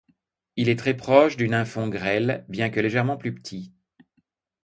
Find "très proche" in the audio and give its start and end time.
0.79-1.37